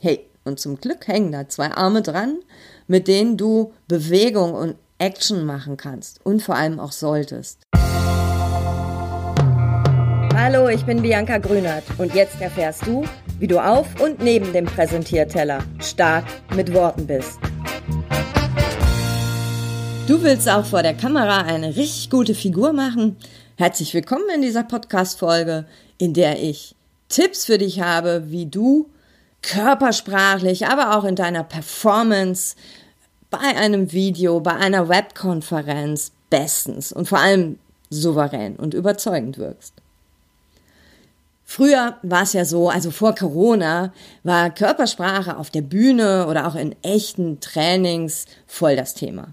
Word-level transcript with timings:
Hey, 0.00 0.20
und 0.44 0.60
zum 0.60 0.80
Glück 0.80 1.08
hängen 1.08 1.32
da 1.32 1.48
zwei 1.48 1.72
Arme 1.72 2.02
dran, 2.02 2.38
mit 2.86 3.08
denen 3.08 3.36
du 3.36 3.72
Bewegung 3.88 4.54
und 4.54 4.76
Action 4.98 5.44
machen 5.44 5.76
kannst 5.76 6.24
und 6.24 6.40
vor 6.40 6.54
allem 6.54 6.78
auch 6.78 6.92
solltest. 6.92 7.58
Hallo, 10.36 10.68
ich 10.68 10.84
bin 10.84 11.02
Bianca 11.02 11.38
Grünert 11.38 11.82
und 11.98 12.14
jetzt 12.14 12.40
erfährst 12.40 12.86
du, 12.86 13.04
wie 13.40 13.48
du 13.48 13.58
auf 13.58 14.00
und 14.00 14.22
neben 14.22 14.52
dem 14.52 14.66
Präsentierteller 14.66 15.64
stark 15.80 16.26
mit 16.54 16.72
Worten 16.72 17.08
bist. 17.08 17.40
Du 20.06 20.22
willst 20.22 20.48
auch 20.48 20.64
vor 20.64 20.84
der 20.84 20.94
Kamera 20.94 21.40
eine 21.40 21.74
richtig 21.74 22.08
gute 22.08 22.36
Figur 22.36 22.72
machen? 22.72 23.16
Herzlich 23.56 23.92
willkommen 23.94 24.30
in 24.32 24.42
dieser 24.42 24.62
Podcast-Folge, 24.62 25.66
in 25.98 26.14
der 26.14 26.40
ich 26.40 26.76
Tipps 27.08 27.46
für 27.46 27.58
dich 27.58 27.80
habe, 27.80 28.30
wie 28.30 28.46
du 28.46 28.88
körpersprachlich, 29.42 30.66
aber 30.66 30.96
auch 30.96 31.04
in 31.04 31.16
deiner 31.16 31.44
Performance 31.44 32.56
bei 33.30 33.38
einem 33.38 33.92
Video, 33.92 34.40
bei 34.40 34.54
einer 34.54 34.88
Webkonferenz 34.88 36.12
bestens 36.30 36.92
und 36.92 37.08
vor 37.08 37.18
allem 37.18 37.58
souverän 37.90 38.56
und 38.56 38.74
überzeugend 38.74 39.38
wirkst. 39.38 39.74
Früher 41.44 41.96
war 42.02 42.24
es 42.24 42.34
ja 42.34 42.44
so, 42.44 42.68
also 42.68 42.90
vor 42.90 43.14
Corona 43.14 43.92
war 44.22 44.50
Körpersprache 44.50 45.38
auf 45.38 45.48
der 45.48 45.62
Bühne 45.62 46.26
oder 46.26 46.46
auch 46.46 46.54
in 46.54 46.76
echten 46.82 47.40
Trainings 47.40 48.26
voll 48.46 48.76
das 48.76 48.92
Thema. 48.92 49.28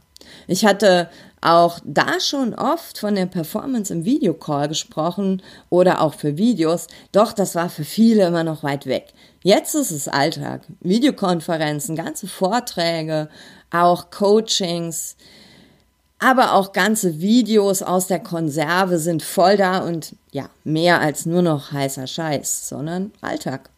Ich 0.47 0.65
hatte 0.65 1.09
auch 1.41 1.79
da 1.83 2.19
schon 2.19 2.55
oft 2.55 2.97
von 2.97 3.15
der 3.15 3.27
Performance 3.27 3.93
im 3.93 4.03
Videocall 4.03 4.67
gesprochen 4.67 5.43
oder 5.69 6.01
auch 6.01 6.15
für 6.15 6.37
Videos, 6.37 6.87
doch 7.11 7.33
das 7.33 7.53
war 7.55 7.69
für 7.69 7.83
viele 7.83 8.25
immer 8.25 8.43
noch 8.43 8.63
weit 8.63 8.87
weg. 8.87 9.13
Jetzt 9.43 9.75
ist 9.75 9.91
es 9.91 10.07
Alltag. 10.07 10.61
Videokonferenzen, 10.79 11.95
ganze 11.95 12.27
Vorträge, 12.27 13.29
auch 13.69 14.09
Coachings, 14.09 15.15
aber 16.17 16.53
auch 16.53 16.73
ganze 16.73 17.19
Videos 17.19 17.83
aus 17.83 18.07
der 18.07 18.19
Konserve 18.19 18.97
sind 18.97 19.21
voll 19.21 19.57
da 19.57 19.79
und 19.79 20.15
ja, 20.31 20.49
mehr 20.63 20.99
als 20.99 21.27
nur 21.27 21.43
noch 21.43 21.71
heißer 21.71 22.07
Scheiß, 22.07 22.69
sondern 22.69 23.11
Alltag. 23.21 23.69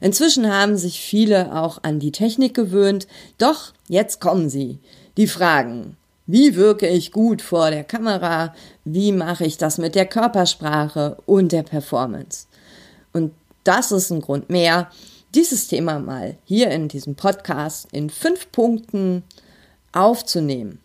Inzwischen 0.00 0.52
haben 0.52 0.76
sich 0.76 1.00
viele 1.00 1.56
auch 1.56 1.82
an 1.82 1.98
die 1.98 2.12
Technik 2.12 2.54
gewöhnt, 2.54 3.08
doch 3.38 3.72
jetzt 3.88 4.20
kommen 4.20 4.48
sie. 4.48 4.78
Die 5.16 5.26
Fragen. 5.26 5.96
Wie 6.26 6.54
wirke 6.54 6.86
ich 6.86 7.10
gut 7.10 7.42
vor 7.42 7.70
der 7.70 7.82
Kamera? 7.82 8.54
Wie 8.84 9.10
mache 9.10 9.44
ich 9.44 9.58
das 9.58 9.78
mit 9.78 9.96
der 9.96 10.06
Körpersprache 10.06 11.16
und 11.26 11.50
der 11.50 11.64
Performance? 11.64 12.46
Und 13.12 13.32
das 13.64 13.90
ist 13.90 14.10
ein 14.10 14.20
Grund 14.20 14.48
mehr, 14.48 14.90
dieses 15.34 15.68
Thema 15.68 15.98
mal 15.98 16.36
hier 16.44 16.70
in 16.70 16.88
diesem 16.88 17.16
Podcast 17.16 17.88
in 17.92 18.10
fünf 18.10 18.52
Punkten 18.52 19.24
aufzunehmen. 19.92 20.78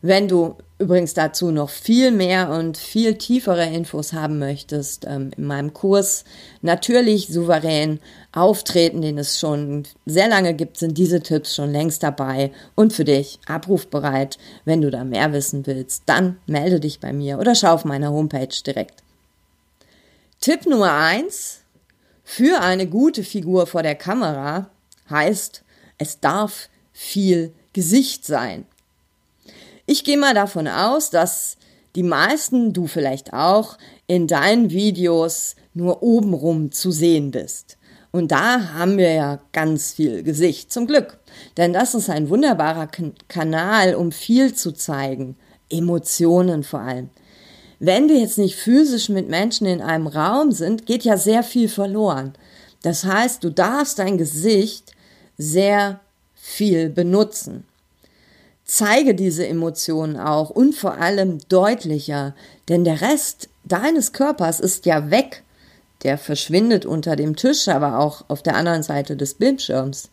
Wenn 0.00 0.28
du 0.28 0.56
übrigens 0.84 1.14
dazu 1.14 1.50
noch 1.50 1.70
viel 1.70 2.10
mehr 2.10 2.50
und 2.50 2.76
viel 2.76 3.14
tiefere 3.16 3.64
Infos 3.64 4.12
haben 4.12 4.38
möchtest, 4.38 5.06
ähm, 5.06 5.30
in 5.36 5.46
meinem 5.46 5.72
Kurs 5.72 6.24
natürlich 6.60 7.28
souverän 7.28 8.00
auftreten, 8.32 9.00
den 9.00 9.16
es 9.16 9.38
schon 9.40 9.84
sehr 10.04 10.28
lange 10.28 10.52
gibt, 10.52 10.76
sind 10.76 10.98
diese 10.98 11.20
Tipps 11.20 11.54
schon 11.54 11.72
längst 11.72 12.02
dabei 12.02 12.52
und 12.74 12.92
für 12.92 13.04
dich 13.04 13.38
abrufbereit. 13.46 14.38
Wenn 14.66 14.82
du 14.82 14.90
da 14.90 15.04
mehr 15.04 15.32
wissen 15.32 15.66
willst, 15.66 16.02
dann 16.06 16.36
melde 16.46 16.80
dich 16.80 17.00
bei 17.00 17.12
mir 17.12 17.38
oder 17.38 17.54
schau 17.54 17.72
auf 17.72 17.84
meiner 17.86 18.10
Homepage 18.10 18.48
direkt. 18.66 19.02
Tipp 20.40 20.66
Nummer 20.66 20.92
eins 20.92 21.60
für 22.24 22.60
eine 22.60 22.86
gute 22.86 23.24
Figur 23.24 23.66
vor 23.66 23.82
der 23.82 23.94
Kamera 23.94 24.68
heißt, 25.08 25.62
es 25.96 26.20
darf 26.20 26.68
viel 26.92 27.52
Gesicht 27.72 28.26
sein. 28.26 28.66
Ich 29.86 30.04
gehe 30.04 30.16
mal 30.16 30.34
davon 30.34 30.66
aus, 30.66 31.10
dass 31.10 31.56
die 31.94 32.02
meisten, 32.02 32.72
du 32.72 32.86
vielleicht 32.86 33.32
auch, 33.32 33.76
in 34.06 34.26
deinen 34.26 34.70
Videos 34.70 35.56
nur 35.74 36.02
obenrum 36.02 36.72
zu 36.72 36.90
sehen 36.90 37.30
bist. 37.30 37.76
Und 38.10 38.30
da 38.30 38.72
haben 38.74 38.96
wir 38.96 39.12
ja 39.12 39.40
ganz 39.52 39.94
viel 39.94 40.22
Gesicht, 40.22 40.72
zum 40.72 40.86
Glück. 40.86 41.18
Denn 41.56 41.72
das 41.72 41.94
ist 41.94 42.08
ein 42.08 42.28
wunderbarer 42.28 42.88
Kanal, 43.28 43.94
um 43.94 44.12
viel 44.12 44.54
zu 44.54 44.72
zeigen. 44.72 45.36
Emotionen 45.68 46.62
vor 46.62 46.80
allem. 46.80 47.10
Wenn 47.80 48.08
wir 48.08 48.18
jetzt 48.18 48.38
nicht 48.38 48.54
physisch 48.54 49.08
mit 49.08 49.28
Menschen 49.28 49.66
in 49.66 49.82
einem 49.82 50.06
Raum 50.06 50.52
sind, 50.52 50.86
geht 50.86 51.04
ja 51.04 51.16
sehr 51.16 51.42
viel 51.42 51.68
verloren. 51.68 52.34
Das 52.82 53.04
heißt, 53.04 53.42
du 53.42 53.50
darfst 53.50 53.98
dein 53.98 54.16
Gesicht 54.16 54.92
sehr 55.36 56.00
viel 56.34 56.88
benutzen. 56.88 57.64
Zeige 58.64 59.14
diese 59.14 59.46
Emotionen 59.46 60.16
auch 60.16 60.48
und 60.48 60.74
vor 60.74 60.96
allem 60.98 61.38
deutlicher, 61.48 62.34
denn 62.68 62.84
der 62.84 63.02
Rest 63.02 63.48
deines 63.64 64.12
Körpers 64.12 64.58
ist 64.58 64.86
ja 64.86 65.10
weg. 65.10 65.42
Der 66.02 66.16
verschwindet 66.16 66.86
unter 66.86 67.14
dem 67.14 67.36
Tisch, 67.36 67.68
aber 67.68 67.98
auch 67.98 68.24
auf 68.28 68.42
der 68.42 68.56
anderen 68.56 68.82
Seite 68.82 69.16
des 69.16 69.34
Bildschirms. 69.34 70.08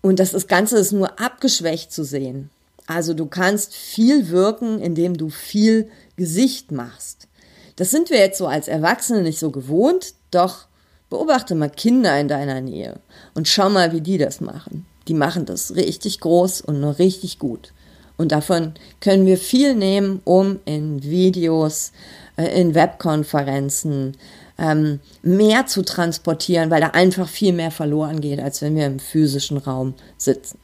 Und 0.00 0.18
das 0.18 0.46
Ganze 0.46 0.78
ist 0.78 0.92
nur 0.92 1.20
abgeschwächt 1.20 1.92
zu 1.92 2.04
sehen. 2.04 2.50
Also 2.86 3.12
du 3.12 3.26
kannst 3.26 3.74
viel 3.74 4.30
wirken, 4.30 4.80
indem 4.80 5.16
du 5.16 5.28
viel 5.28 5.90
Gesicht 6.16 6.72
machst. 6.72 7.28
Das 7.76 7.90
sind 7.90 8.08
wir 8.08 8.18
jetzt 8.18 8.38
so 8.38 8.46
als 8.46 8.66
Erwachsene 8.66 9.22
nicht 9.22 9.38
so 9.38 9.50
gewohnt, 9.50 10.14
doch 10.30 10.66
beobachte 11.10 11.54
mal 11.54 11.70
Kinder 11.70 12.18
in 12.18 12.28
deiner 12.28 12.62
Nähe 12.62 12.98
und 13.34 13.46
schau 13.46 13.68
mal, 13.68 13.92
wie 13.92 14.00
die 14.00 14.18
das 14.18 14.40
machen 14.40 14.86
die 15.08 15.14
machen 15.14 15.46
das 15.46 15.74
richtig 15.74 16.20
groß 16.20 16.60
und 16.60 16.80
nur 16.80 16.98
richtig 16.98 17.38
gut. 17.38 17.72
Und 18.16 18.32
davon 18.32 18.74
können 19.00 19.26
wir 19.26 19.38
viel 19.38 19.74
nehmen, 19.74 20.20
um 20.24 20.58
in 20.64 21.02
Videos, 21.02 21.92
äh, 22.36 22.60
in 22.60 22.74
Webkonferenzen 22.74 24.16
ähm, 24.58 25.00
mehr 25.22 25.66
zu 25.66 25.82
transportieren, 25.82 26.70
weil 26.70 26.80
da 26.80 26.88
einfach 26.88 27.28
viel 27.28 27.52
mehr 27.52 27.70
verloren 27.70 28.20
geht, 28.20 28.40
als 28.40 28.60
wenn 28.60 28.74
wir 28.74 28.86
im 28.86 28.98
physischen 28.98 29.56
Raum 29.56 29.94
sitzen. 30.16 30.58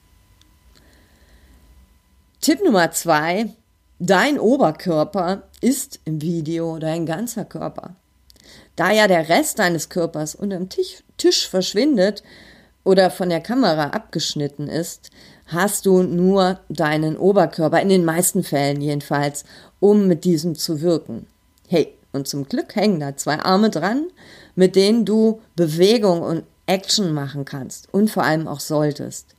Tipp 2.41 2.63
Nummer 2.63 2.91
zwei, 2.91 3.47
dein 4.01 4.39
Oberkörper 4.39 5.45
ist 5.61 6.01
im 6.05 6.21
Video 6.21 6.79
dein 6.79 7.07
ganzer 7.07 7.45
Körper. 7.45 7.95
Da 8.77 8.91
ja 8.91 9.07
der 9.07 9.29
Rest 9.29 9.61
deines 9.61 9.89
Körpers 9.89 10.35
unter 10.35 10.57
dem 10.57 10.69
Tisch, 10.69 11.05
Tisch 11.17 11.49
verschwindet, 11.49 12.25
oder 12.85 13.11
von 13.11 13.31
der 13.31 13.41
Kamera 13.41 13.89
abgeschnitten 13.89 14.69
ist, 14.69 15.11
hast 15.47 15.87
du 15.87 16.03
nur 16.03 16.61
deinen 16.69 17.17
Oberkörper, 17.17 17.81
in 17.81 17.89
den 17.89 18.05
meisten 18.05 18.45
Fällen 18.45 18.81
jedenfalls, 18.81 19.45
um 19.81 20.07
mit 20.07 20.25
diesem 20.25 20.55
zu 20.55 20.81
wirken. 20.81 21.27
Hey, 21.67 21.95
und 22.13 22.29
zum 22.29 22.47
Glück 22.47 22.77
hängen 22.77 23.01
da 23.01 23.17
zwei 23.17 23.41
Arme 23.41 23.71
dran, 23.71 24.07
mit 24.55 24.77
denen 24.77 25.05
du 25.05 25.41
Bewegung 25.57 26.23
und 26.23 26.45
Action 26.67 27.13
machen 27.13 27.45
kannst 27.45 27.93
und 27.93 28.11
vor 28.11 28.23
allem 28.23 28.47
auch 28.47 28.61
solltest. 28.61 29.35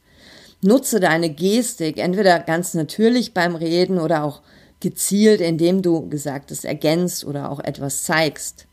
Nutze 0.62 1.00
deine 1.00 1.29
Gestik, 1.29 1.97
entweder 1.97 2.39
ganz 2.39 2.73
natürlich 2.73 3.33
beim 3.33 3.56
Reden 3.56 4.00
oder 4.00 4.23
auch 4.23 4.41
gezielt, 4.79 5.41
indem 5.41 5.81
du 5.81 6.09
Gesagtes 6.09 6.63
ergänzt 6.63 7.25
oder 7.25 7.50
auch 7.51 7.59
etwas 7.59 8.03
zeigst 8.03 8.67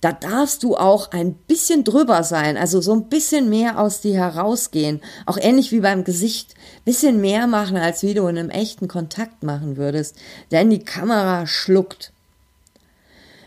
da 0.00 0.12
darfst 0.12 0.62
du 0.62 0.76
auch 0.76 1.10
ein 1.10 1.34
bisschen 1.34 1.82
drüber 1.82 2.22
sein, 2.22 2.56
also 2.56 2.80
so 2.80 2.92
ein 2.92 3.08
bisschen 3.08 3.50
mehr 3.50 3.80
aus 3.80 4.00
dir 4.00 4.14
herausgehen. 4.14 5.00
Auch 5.26 5.38
ähnlich 5.40 5.72
wie 5.72 5.80
beim 5.80 6.04
Gesicht, 6.04 6.54
bisschen 6.84 7.20
mehr 7.20 7.46
machen, 7.46 7.76
als 7.76 8.02
wie 8.02 8.14
du 8.14 8.26
in 8.28 8.38
einem 8.38 8.50
echten 8.50 8.86
Kontakt 8.86 9.42
machen 9.42 9.76
würdest, 9.76 10.16
denn 10.52 10.70
die 10.70 10.84
Kamera 10.84 11.46
schluckt. 11.46 12.12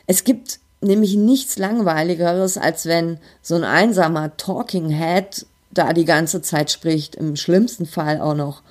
Es 0.07 0.23
gibt 0.23 0.59
nämlich 0.81 1.15
nichts 1.15 1.57
langweiligeres, 1.57 2.57
als 2.57 2.85
wenn 2.85 3.19
so 3.41 3.55
ein 3.55 3.63
einsamer 3.63 4.35
Talking 4.35 4.89
Head 4.89 5.45
da 5.71 5.93
die 5.93 6.05
ganze 6.05 6.41
Zeit 6.41 6.69
spricht, 6.69 7.15
im 7.15 7.35
schlimmsten 7.35 7.85
Fall 7.85 8.19
auch 8.19 8.35
noch 8.35 8.61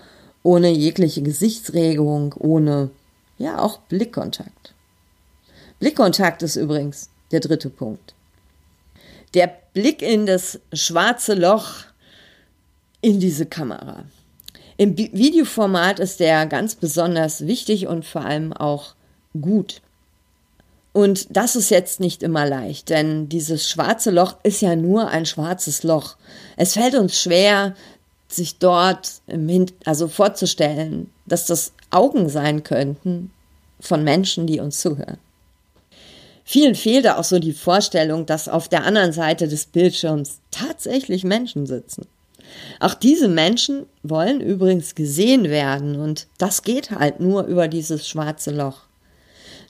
ohne 0.42 0.70
jegliche 0.70 1.22
Gesichtsregung, 1.22 2.34
ohne 2.38 2.90
ja 3.38 3.58
auch 3.58 3.78
Blickkontakt. 3.78 4.74
Blickkontakt 5.78 6.42
ist 6.42 6.56
übrigens 6.56 7.09
der 7.30 7.40
dritte 7.40 7.70
Punkt. 7.70 8.14
Der 9.34 9.52
Blick 9.72 10.02
in 10.02 10.26
das 10.26 10.60
schwarze 10.72 11.34
Loch 11.34 11.84
in 13.00 13.20
diese 13.20 13.46
Kamera. 13.46 14.04
Im 14.76 14.96
Videoformat 14.96 16.00
ist 16.00 16.20
der 16.20 16.46
ganz 16.46 16.74
besonders 16.74 17.46
wichtig 17.46 17.86
und 17.86 18.04
vor 18.04 18.24
allem 18.24 18.52
auch 18.52 18.94
gut. 19.40 19.82
Und 20.92 21.36
das 21.36 21.54
ist 21.54 21.70
jetzt 21.70 22.00
nicht 22.00 22.22
immer 22.22 22.46
leicht, 22.46 22.88
denn 22.88 23.28
dieses 23.28 23.68
schwarze 23.68 24.10
Loch 24.10 24.36
ist 24.42 24.60
ja 24.60 24.74
nur 24.74 25.08
ein 25.08 25.26
schwarzes 25.26 25.82
Loch. 25.82 26.16
Es 26.56 26.72
fällt 26.72 26.94
uns 26.94 27.20
schwer, 27.20 27.76
sich 28.26 28.58
dort 28.58 29.20
also 29.84 30.08
vorzustellen, 30.08 31.10
dass 31.26 31.46
das 31.46 31.72
Augen 31.90 32.28
sein 32.28 32.64
könnten 32.64 33.30
von 33.78 34.02
Menschen, 34.02 34.46
die 34.46 34.60
uns 34.60 34.80
zuhören. 34.80 35.18
Vielen 36.52 36.74
fehlt 36.74 37.06
auch 37.06 37.22
so 37.22 37.38
die 37.38 37.52
Vorstellung, 37.52 38.26
dass 38.26 38.48
auf 38.48 38.68
der 38.68 38.84
anderen 38.84 39.12
Seite 39.12 39.46
des 39.46 39.66
Bildschirms 39.66 40.40
tatsächlich 40.50 41.22
Menschen 41.22 41.64
sitzen. 41.64 42.08
Auch 42.80 42.94
diese 42.94 43.28
Menschen 43.28 43.86
wollen 44.02 44.40
übrigens 44.40 44.96
gesehen 44.96 45.44
werden 45.44 45.94
und 45.94 46.26
das 46.38 46.64
geht 46.64 46.90
halt 46.90 47.20
nur 47.20 47.44
über 47.44 47.68
dieses 47.68 48.08
schwarze 48.08 48.50
Loch. 48.50 48.78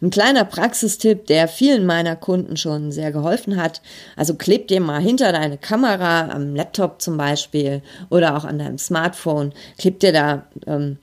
Ein 0.01 0.09
kleiner 0.09 0.47
Praxistipp, 0.47 1.27
der 1.27 1.49
vielen 1.49 1.85
meiner 1.85 2.17
Kunden 2.17 2.57
schon 2.57 2.93
sehr 2.93 3.13
geholfen 3.13 3.61
hat. 3.61 3.83
Also 4.17 4.33
kleb 4.37 4.69
dir 4.69 4.81
mal 4.81 5.03
hinter 5.03 5.33
deine 5.33 5.59
Kamera, 5.59 6.31
am 6.31 6.57
Laptop 6.57 7.03
zum 7.03 7.19
Beispiel 7.19 7.83
oder 8.09 8.39
auch 8.39 8.45
an 8.47 8.59
deinem 8.59 8.79
Smartphone, 8.79 9.53
kleb 9.77 10.01
dir 10.01 10.15
da 10.15 10.47
ähm, 10.67 10.97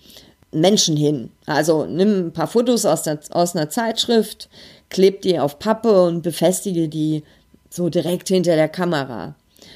Menschen 0.52 0.98
hin. 0.98 1.30
Also 1.46 1.86
nimm 1.86 2.28
ein 2.28 2.34
paar 2.34 2.48
Fotos 2.48 2.86
aus, 2.86 3.04
der, 3.04 3.20
aus 3.32 3.56
einer 3.56 3.70
Zeitschrift, 3.70 4.50
kleb 4.90 5.22
die 5.22 5.40
auf 5.40 5.60
Pappe 5.60 6.04
und 6.04 6.22
befestige 6.22 6.88
die 6.88 7.24
so 7.70 7.90
direkt 7.90 8.28
hinter 8.30 8.56
der 8.56 8.70
Kamera. 8.70 9.36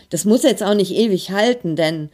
Das 0.10 0.26
muss 0.26 0.44
jetzt 0.44 0.64
auch 0.64 0.74
nicht 0.74 0.92
ewig 0.92 1.32
halten, 1.32 1.76
denn 1.76 2.10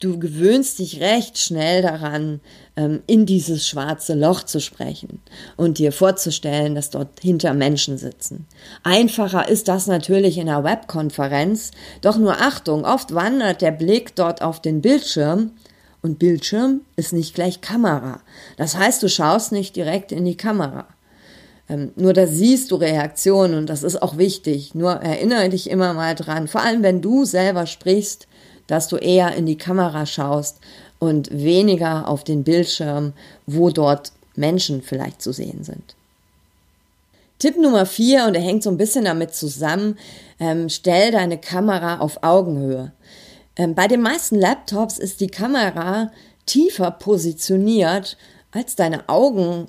du 0.00 0.18
gewöhnst 0.18 0.78
dich 0.78 1.00
recht 1.00 1.38
schnell 1.38 1.82
daran, 1.82 2.40
ähm, 2.76 3.02
in 3.06 3.26
dieses 3.26 3.68
schwarze 3.68 4.14
Loch 4.14 4.42
zu 4.42 4.60
sprechen 4.60 5.20
und 5.56 5.78
dir 5.78 5.92
vorzustellen, 5.92 6.74
dass 6.74 6.90
dort 6.90 7.20
hinter 7.20 7.54
Menschen 7.54 7.98
sitzen. 7.98 8.46
Einfacher 8.82 9.48
ist 9.48 9.68
das 9.68 9.86
natürlich 9.86 10.38
in 10.38 10.48
einer 10.48 10.64
Webkonferenz, 10.64 11.70
doch 12.00 12.16
nur 12.16 12.40
Achtung, 12.40 12.84
oft 12.84 13.14
wandert 13.14 13.60
der 13.60 13.72
Blick 13.72 14.16
dort 14.16 14.40
auf 14.42 14.60
den 14.60 14.80
Bildschirm 14.80 15.52
und 16.02 16.18
Bildschirm 16.18 16.80
ist 16.96 17.12
nicht 17.12 17.34
gleich 17.34 17.60
Kamera. 17.60 18.20
Das 18.56 18.76
heißt, 18.76 19.02
du 19.02 19.08
schaust 19.08 19.52
nicht 19.52 19.76
direkt 19.76 20.12
in 20.12 20.24
die 20.24 20.36
Kamera. 20.36 20.86
Ähm, 21.70 21.92
nur 21.94 22.12
da 22.12 22.26
siehst 22.26 22.72
du 22.72 22.76
Reaktionen 22.76 23.54
und 23.54 23.70
das 23.70 23.84
ist 23.84 24.02
auch 24.02 24.18
wichtig. 24.18 24.74
Nur 24.74 24.92
erinnere 24.92 25.48
dich 25.48 25.70
immer 25.70 25.94
mal 25.94 26.14
dran, 26.14 26.48
vor 26.48 26.62
allem 26.62 26.82
wenn 26.82 27.00
du 27.00 27.24
selber 27.24 27.66
sprichst, 27.66 28.26
dass 28.66 28.88
du 28.88 28.96
eher 28.96 29.34
in 29.36 29.46
die 29.46 29.58
Kamera 29.58 30.04
schaust 30.04 30.58
und 30.98 31.30
weniger 31.30 32.08
auf 32.08 32.24
den 32.24 32.44
Bildschirm, 32.44 33.12
wo 33.46 33.70
dort 33.70 34.12
Menschen 34.34 34.82
vielleicht 34.82 35.22
zu 35.22 35.32
sehen 35.32 35.64
sind. 35.64 35.94
Tipp 37.38 37.56
Nummer 37.56 37.86
vier, 37.86 38.26
und 38.26 38.34
er 38.34 38.42
hängt 38.42 38.62
so 38.62 38.70
ein 38.70 38.76
bisschen 38.76 39.04
damit 39.04 39.34
zusammen, 39.34 39.96
ähm, 40.40 40.68
stell 40.68 41.10
deine 41.10 41.38
Kamera 41.38 42.00
auf 42.00 42.22
Augenhöhe. 42.22 42.92
Ähm, 43.56 43.74
bei 43.74 43.88
den 43.88 44.02
meisten 44.02 44.36
Laptops 44.36 44.98
ist 44.98 45.20
die 45.20 45.28
Kamera 45.28 46.10
tiefer 46.46 46.90
positioniert, 46.90 48.18
als 48.52 48.76
deine 48.76 49.08
Augen 49.08 49.68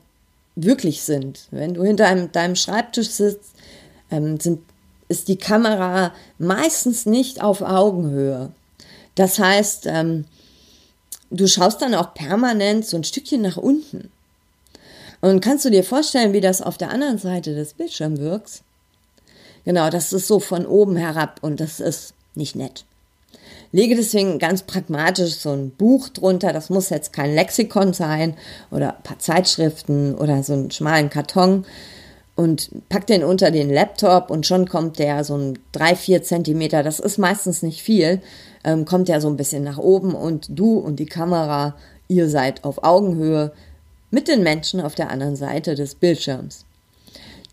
wirklich 0.56 1.04
sind. 1.04 1.48
Wenn 1.52 1.74
du 1.74 1.84
hinter 1.84 2.08
einem, 2.08 2.32
deinem 2.32 2.56
Schreibtisch 2.56 3.10
sitzt, 3.10 3.52
ähm, 4.10 4.40
sind, 4.40 4.62
ist 5.08 5.28
die 5.28 5.38
Kamera 5.38 6.14
meistens 6.38 7.06
nicht 7.06 7.42
auf 7.42 7.62
Augenhöhe. 7.62 8.52
Das 9.16 9.40
heißt, 9.40 9.86
ähm, 9.88 10.26
du 11.30 11.48
schaust 11.48 11.82
dann 11.82 11.96
auch 11.96 12.14
permanent 12.14 12.86
so 12.86 12.98
ein 12.98 13.04
Stückchen 13.04 13.42
nach 13.42 13.58
unten. 13.58 14.10
Und 15.22 15.42
kannst 15.42 15.66
du 15.66 15.70
dir 15.70 15.84
vorstellen, 15.84 16.34
wie 16.34 16.42
das 16.42 16.62
auf 16.62 16.78
der 16.78 16.90
anderen 16.90 17.18
Seite 17.18 17.54
des 17.54 17.74
Bildschirms 17.74 18.20
wirkt? 18.20 18.64
Genau, 19.66 19.90
das 19.90 20.12
ist 20.14 20.28
so 20.28 20.40
von 20.40 20.66
oben 20.66 20.96
herab 20.96 21.40
und 21.42 21.60
das 21.60 21.80
ist 21.80 22.14
nicht 22.34 22.56
nett. 22.56 22.86
Lege 23.72 23.96
deswegen 23.96 24.38
ganz 24.38 24.64
pragmatisch 24.64 25.36
so 25.36 25.52
ein 25.52 25.72
Buch 25.72 26.10
drunter. 26.10 26.52
Das 26.52 26.70
muss 26.70 26.90
jetzt 26.90 27.14
kein 27.14 27.34
Lexikon 27.34 27.94
sein 27.94 28.36
oder 28.70 28.98
ein 28.98 29.04
paar 29.04 29.20
Zeitschriften 29.20 30.16
oder 30.16 30.44
so 30.44 30.54
einen 30.54 30.72
schmalen 30.72 31.10
Karton. 31.10 31.66
Und 32.36 32.70
pack 32.90 33.08
den 33.08 33.24
unter 33.24 33.52
den 33.52 33.70
Laptop 33.70 34.32
und 34.32 34.46
schon 34.48 34.68
kommt 34.68 35.00
der 35.00 35.24
so 35.24 35.38
ein 35.38 35.60
drei, 35.72 35.96
vier 35.96 36.24
Zentimeter, 36.24 36.82
das 36.82 37.00
ist 37.00 37.18
meistens 37.18 37.62
nicht 37.62 37.84
viel, 37.84 38.22
ähm, 38.64 38.86
kommt 38.86 39.10
der 39.10 39.22
so 39.22 39.28
ein 39.28 39.38
bisschen 39.38 39.64
nach 39.64 39.78
oben 39.78 40.16
und 40.16 40.48
du 40.50 40.80
und 40.80 40.98
die 40.98 41.06
Kamera, 41.06 41.76
ihr 42.08 42.30
seid 42.30 42.64
auf 42.64 42.84
Augenhöhe 42.84 43.52
mit 44.12 44.28
den 44.28 44.44
Menschen 44.44 44.82
auf 44.82 44.96
der 44.96 45.10
anderen 45.12 45.36
Seite 45.36 45.76
des 45.76 45.96
Bildschirms. 45.96 46.66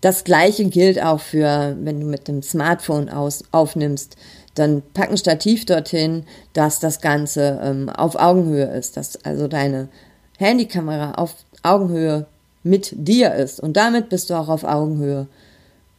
Das 0.01 0.23
gleiche 0.23 0.65
gilt 0.67 1.03
auch 1.03 1.21
für, 1.21 1.77
wenn 1.81 2.01
du 2.01 2.07
mit 2.07 2.29
dem 2.29 2.43
Smartphone 2.43 3.09
aus, 3.09 3.43
aufnimmst 3.51 4.17
dann 4.59 4.83
pack 4.95 5.11
ein 5.11 5.17
Stativ 5.17 5.67
dorthin, 5.67 6.25
dass 6.53 6.81
das 6.81 7.01
Ganze 7.01 7.61
ähm, 7.63 7.89
auf 7.89 8.17
Augenhöhe 8.17 8.67
ist, 8.67 8.97
dass 8.97 9.25
also 9.25 9.49
deine 9.49 9.89
Handykamera 10.39 11.13
auf 11.13 11.35
Augenhöhe 11.63 12.27
mit 12.63 12.93
dir 12.95 13.35
ist. 13.35 13.61
Und 13.61 13.77
damit 13.77 14.09
bist 14.09 14.31
du 14.31 14.35
auch 14.35 14.49
auf 14.49 14.65
Augenhöhe 14.65 15.27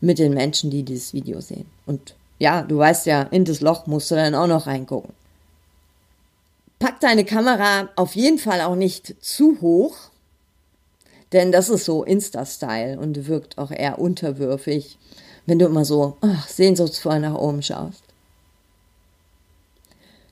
mit 0.02 0.20
den 0.20 0.34
Menschen, 0.34 0.70
die 0.70 0.84
dieses 0.84 1.14
Video 1.14 1.42
sehen. 1.42 1.66
Und 1.86 2.16
ja, 2.38 2.64
du 2.64 2.78
weißt 2.78 3.06
ja, 3.06 3.24
in 3.24 3.46
das 3.46 3.62
Loch 3.62 3.88
musst 3.88 4.12
du 4.12 4.16
dann 4.16 4.36
auch 4.36 4.48
noch 4.48 4.68
reingucken. 4.68 5.14
Pack 6.80 7.02
deine 7.02 7.26
Kamera 7.26 7.90
auf 7.98 8.16
jeden 8.16 8.38
Fall 8.38 8.62
auch 8.62 8.76
nicht 8.76 9.16
zu 9.20 9.60
hoch, 9.60 9.96
denn 11.34 11.52
das 11.52 11.70
ist 11.70 11.86
so 11.86 12.04
Insta-Style 12.04 12.98
und 12.98 13.28
wirkt 13.28 13.58
auch 13.58 13.72
eher 13.72 14.00
unterwürfig, 14.00 14.98
wenn 15.46 15.60
du 15.60 15.66
immer 15.66 15.84
so 15.84 16.16
ach, 16.22 16.48
sehnsuchtsvoll 16.48 17.20
nach 17.20 17.36
oben 17.36 17.62
schaust. 17.62 18.04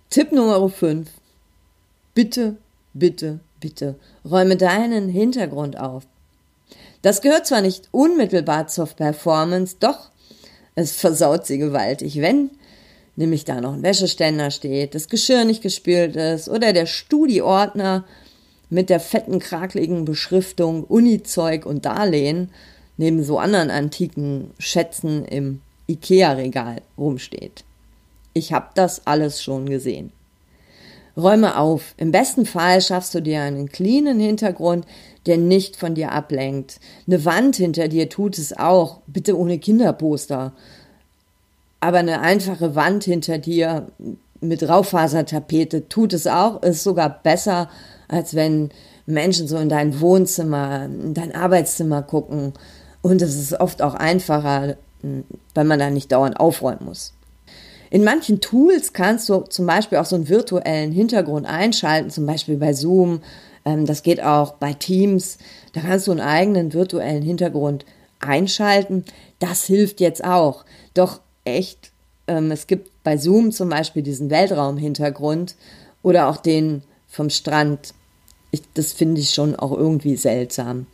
Tipp 0.09 0.31
Nummer 0.31 0.69
5. 0.69 1.09
Bitte, 2.13 2.55
bitte, 2.93 3.41
bitte, 3.59 3.95
räume 4.23 4.55
deinen 4.55 5.09
Hintergrund 5.09 5.77
auf. 5.77 6.03
Das 7.01 7.21
gehört 7.21 7.45
zwar 7.45 7.61
nicht 7.61 7.89
unmittelbar 7.91 8.67
zur 8.67 8.87
Performance, 8.87 9.75
doch 9.81 10.09
es 10.75 10.93
versaut 10.93 11.45
sie 11.45 11.57
gewaltig, 11.57 12.21
wenn 12.21 12.51
nämlich 13.17 13.43
da 13.43 13.59
noch 13.59 13.73
ein 13.73 13.83
Wäscheständer 13.83 14.49
steht, 14.49 14.95
das 14.95 15.09
Geschirr 15.09 15.43
nicht 15.43 15.61
gespült 15.61 16.15
ist 16.15 16.47
oder 16.47 16.71
der 16.71 16.85
Studieordner 16.85 18.05
mit 18.69 18.89
der 18.89 19.01
fetten, 19.01 19.39
krakeligen 19.39 20.05
Beschriftung 20.05 20.85
Unizeug 20.85 21.65
und 21.65 21.85
Darlehen 21.85 22.49
neben 22.95 23.25
so 23.25 23.39
anderen 23.39 23.69
antiken 23.69 24.51
Schätzen 24.57 25.25
im 25.25 25.61
Ikea-Regal 25.87 26.77
rumsteht. 26.97 27.65
Ich 28.37 28.53
habe 28.53 28.67
das 28.75 29.07
alles 29.07 29.41
schon 29.41 29.67
gesehen. 29.67 30.11
Räume 31.17 31.57
auf. 31.57 31.95
Im 31.97 32.11
besten 32.11 32.45
Fall 32.45 32.81
schaffst 32.81 33.15
du 33.15 33.21
dir 33.21 33.41
einen 33.41 33.69
cleanen 33.69 34.19
Hintergrund, 34.19 34.85
der 35.25 35.37
nicht 35.37 35.75
von 35.75 35.95
dir 35.95 36.11
ablenkt. 36.11 36.79
Eine 37.07 37.25
Wand 37.25 37.55
hinter 37.55 37.87
dir 37.87 38.09
tut 38.09 38.37
es 38.37 38.55
auch, 38.55 38.99
bitte 39.07 39.35
ohne 39.35 39.57
Kinderposter. 39.57 40.53
Aber 41.79 41.97
eine 41.97 42.21
einfache 42.21 42.75
Wand 42.75 43.05
hinter 43.05 43.39
dir 43.39 43.87
mit 44.39 44.69
Raufasertapete 44.69 45.89
tut 45.89 46.13
es 46.13 46.27
auch, 46.27 46.61
ist 46.61 46.83
sogar 46.83 47.09
besser, 47.09 47.71
als 48.07 48.35
wenn 48.35 48.69
Menschen 49.07 49.47
so 49.47 49.57
in 49.57 49.69
dein 49.69 49.99
Wohnzimmer, 49.99 50.85
in 50.85 51.15
dein 51.15 51.33
Arbeitszimmer 51.33 52.03
gucken. 52.03 52.53
Und 53.01 53.23
es 53.23 53.35
ist 53.35 53.59
oft 53.59 53.81
auch 53.81 53.95
einfacher, 53.95 54.77
weil 55.55 55.65
man 55.65 55.79
da 55.79 55.89
nicht 55.89 56.11
dauernd 56.11 56.39
aufräumen 56.39 56.85
muss. 56.85 57.16
In 57.89 58.03
manchen 58.03 58.41
Tools 58.41 58.93
kannst 58.93 59.29
du 59.29 59.41
zum 59.41 59.65
Beispiel 59.65 59.97
auch 59.97 60.05
so 60.05 60.15
einen 60.15 60.29
virtuellen 60.29 60.91
Hintergrund 60.91 61.45
einschalten, 61.45 62.09
zum 62.09 62.25
Beispiel 62.25 62.57
bei 62.57 62.73
Zoom. 62.73 63.21
Ähm, 63.65 63.85
das 63.85 64.03
geht 64.03 64.21
auch 64.21 64.53
bei 64.53 64.73
Teams. 64.73 65.37
Da 65.73 65.81
kannst 65.81 66.07
du 66.07 66.11
einen 66.11 66.21
eigenen 66.21 66.73
virtuellen 66.73 67.23
Hintergrund 67.23 67.85
einschalten. 68.19 69.05
Das 69.39 69.65
hilft 69.65 69.99
jetzt 69.99 70.23
auch. 70.23 70.65
Doch 70.93 71.21
echt, 71.45 71.91
ähm, 72.27 72.51
es 72.51 72.67
gibt 72.67 72.91
bei 73.03 73.17
Zoom 73.17 73.51
zum 73.51 73.69
Beispiel 73.69 74.03
diesen 74.03 74.29
Weltraumhintergrund 74.29 75.55
oder 76.03 76.27
auch 76.27 76.37
den 76.37 76.83
vom 77.07 77.29
Strand. 77.29 77.93
Ich, 78.51 78.61
das 78.73 78.93
finde 78.93 79.21
ich 79.21 79.31
schon 79.31 79.55
auch 79.55 79.71
irgendwie 79.71 80.15
seltsam 80.15 80.87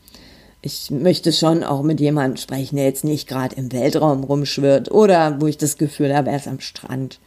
ich 0.65 0.89
möchte 0.91 1.33
schon 1.33 1.61
auch 1.61 1.83
mit 1.83 1.99
jemandem 1.99 2.37
sprechen, 2.37 2.77
der 2.77 2.85
jetzt 2.85 3.03
nicht 3.03 3.27
gerade 3.27 3.55
im 3.57 3.73
Weltraum 3.73 4.23
rumschwirrt 4.23 4.89
oder 4.89 5.41
wo 5.41 5.47
ich 5.47 5.57
das 5.57 5.77
Gefühl 5.77 6.15
habe, 6.15 6.29
er 6.29 6.37
ist 6.37 6.47
am 6.47 6.61
Strand. 6.61 7.19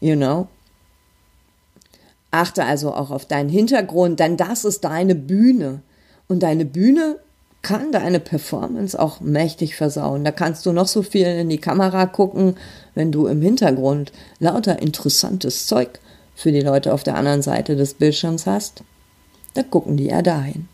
You 0.00 0.16
know? 0.16 0.48
Achte 2.32 2.64
also 2.64 2.92
auch 2.92 3.12
auf 3.12 3.24
deinen 3.24 3.48
Hintergrund, 3.48 4.18
denn 4.18 4.36
das 4.36 4.64
ist 4.64 4.82
deine 4.82 5.14
Bühne. 5.14 5.82
Und 6.26 6.42
deine 6.42 6.64
Bühne 6.64 7.20
kann 7.62 7.92
deine 7.92 8.18
Performance 8.18 8.98
auch 8.98 9.20
mächtig 9.20 9.76
versauen. 9.76 10.24
Da 10.24 10.32
kannst 10.32 10.66
du 10.66 10.72
noch 10.72 10.88
so 10.88 11.02
viel 11.02 11.26
in 11.26 11.48
die 11.48 11.58
Kamera 11.58 12.06
gucken, 12.06 12.56
wenn 12.96 13.12
du 13.12 13.28
im 13.28 13.42
Hintergrund 13.42 14.10
lauter 14.40 14.82
interessantes 14.82 15.66
Zeug 15.66 16.00
für 16.34 16.50
die 16.50 16.62
Leute 16.62 16.92
auf 16.92 17.04
der 17.04 17.14
anderen 17.14 17.42
Seite 17.42 17.76
des 17.76 17.94
Bildschirms 17.94 18.46
hast. 18.46 18.82
Da 19.54 19.62
gucken 19.62 19.96
die 19.96 20.06
ja 20.06 20.20
dahin. 20.20 20.68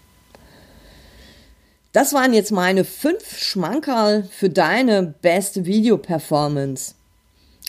Das 1.93 2.13
waren 2.13 2.33
jetzt 2.33 2.53
meine 2.53 2.85
fünf 2.85 3.37
Schmankerl 3.37 4.23
für 4.23 4.49
deine 4.49 5.03
beste 5.03 5.67
Video-Performance. 5.67 6.95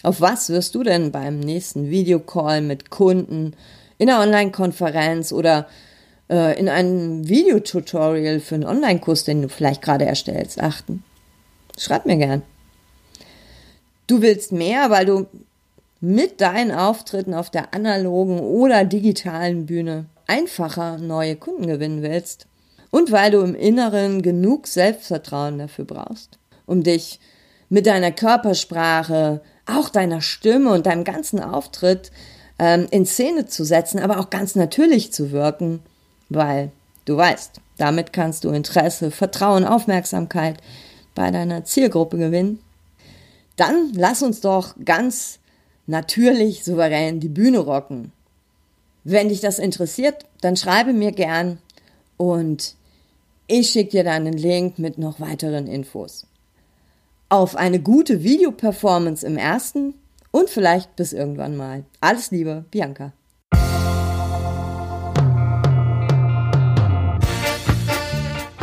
Auf 0.03 0.21
was 0.21 0.49
wirst 0.49 0.75
du 0.75 0.83
denn 0.83 1.11
beim 1.11 1.39
nächsten 1.39 1.89
Videocall 1.89 2.61
mit 2.61 2.91
Kunden, 2.91 3.55
in 3.97 4.09
einer 4.09 4.21
Online-Konferenz 4.21 5.31
oder 5.31 5.67
äh, 6.29 6.59
in 6.59 6.69
einem 6.69 7.27
Videotutorial 7.27 8.39
für 8.39 8.55
einen 8.55 8.65
Online-Kurs, 8.65 9.23
den 9.23 9.41
du 9.41 9.49
vielleicht 9.49 9.81
gerade 9.81 10.05
erstellst, 10.05 10.61
achten? 10.61 11.03
Schreib 11.79 12.05
mir 12.05 12.17
gern. 12.17 12.43
Du 14.05 14.21
willst 14.21 14.51
mehr, 14.51 14.91
weil 14.91 15.05
du 15.07 15.25
mit 15.99 16.41
deinen 16.41 16.71
Auftritten 16.71 17.33
auf 17.33 17.49
der 17.49 17.73
analogen 17.73 18.39
oder 18.39 18.85
digitalen 18.85 19.65
Bühne 19.65 20.05
einfacher 20.27 20.99
neue 20.99 21.35
Kunden 21.35 21.65
gewinnen 21.65 22.03
willst 22.03 22.45
und 22.91 23.11
weil 23.11 23.31
du 23.31 23.39
im 23.41 23.55
Inneren 23.55 24.21
genug 24.21 24.67
Selbstvertrauen 24.67 25.57
dafür 25.57 25.85
brauchst, 25.85 26.37
um 26.65 26.83
dich 26.83 27.19
mit 27.69 27.87
deiner 27.87 28.11
Körpersprache, 28.11 29.41
auch 29.65 29.89
deiner 29.89 30.21
Stimme 30.21 30.71
und 30.71 30.85
deinem 30.85 31.05
ganzen 31.05 31.39
Auftritt 31.39 32.11
ähm, 32.59 32.87
in 32.91 33.05
Szene 33.05 33.47
zu 33.47 33.63
setzen, 33.63 33.99
aber 33.99 34.19
auch 34.19 34.29
ganz 34.29 34.55
natürlich 34.55 35.13
zu 35.13 35.31
wirken, 35.31 35.79
weil 36.29 36.71
du 37.05 37.15
weißt, 37.15 37.61
damit 37.77 38.13
kannst 38.13 38.43
du 38.43 38.49
Interesse, 38.49 39.09
Vertrauen, 39.09 39.65
Aufmerksamkeit 39.65 40.57
bei 41.15 41.31
deiner 41.31 41.63
Zielgruppe 41.63 42.17
gewinnen. 42.17 42.59
Dann 43.55 43.91
lass 43.93 44.21
uns 44.21 44.41
doch 44.41 44.75
ganz 44.83 45.39
natürlich 45.87 46.63
souverän 46.63 47.19
die 47.19 47.29
Bühne 47.29 47.59
rocken. 47.59 48.11
Wenn 49.03 49.29
dich 49.29 49.39
das 49.39 49.59
interessiert, 49.59 50.25
dann 50.41 50.55
schreibe 50.55 50.93
mir 50.93 51.11
gern 51.11 51.57
und 52.17 52.75
ich 53.51 53.69
schicke 53.69 53.91
dir 53.91 54.03
dann 54.05 54.25
einen 54.25 54.37
Link 54.37 54.79
mit 54.79 54.97
noch 54.97 55.19
weiteren 55.19 55.67
Infos. 55.67 56.25
Auf 57.27 57.57
eine 57.57 57.81
gute 57.81 58.23
Videoperformance 58.23 59.27
im 59.27 59.35
ersten 59.35 59.93
und 60.31 60.49
vielleicht 60.49 60.95
bis 60.95 61.11
irgendwann 61.11 61.57
mal. 61.57 61.83
Alles 61.99 62.31
Liebe, 62.31 62.63
Bianca. 62.71 63.11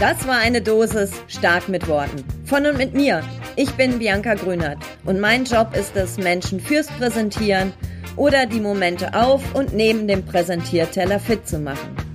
Das 0.01 0.27
war 0.27 0.39
eine 0.39 0.63
Dosis 0.63 1.11
stark 1.27 1.69
mit 1.69 1.87
Worten. 1.87 2.25
Von 2.47 2.65
und 2.65 2.79
mit 2.79 2.95
mir. 2.95 3.23
Ich 3.57 3.71
bin 3.73 3.99
Bianca 3.99 4.35
Grünert 4.35 4.79
und 5.05 5.21
mein 5.21 5.45
Job 5.45 5.77
ist 5.77 5.97
es, 5.97 6.17
Menschen 6.17 6.61
fürs 6.61 6.87
Präsentieren 6.87 7.75
oder 8.17 8.47
die 8.47 8.61
Momente 8.61 9.13
auf 9.13 9.55
und 9.55 9.75
neben 9.75 10.09
dem 10.09 10.25
Präsentierteller 10.25 11.21
fit 11.21 11.47
zu 11.47 11.59
machen. 11.59 12.08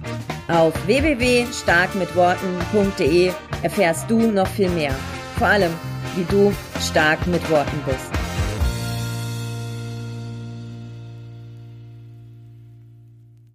Auf 0.54 0.74
www.starkmitworten.de 0.86 3.32
erfährst 3.64 4.08
du 4.08 4.32
noch 4.32 4.46
viel 4.46 4.70
mehr. 4.70 4.94
Vor 5.40 5.48
allem, 5.48 5.72
wie 6.16 6.26
du 6.26 6.54
stark 6.80 7.26
mit 7.26 7.50
Worten 7.50 7.82
bist. 7.88 8.23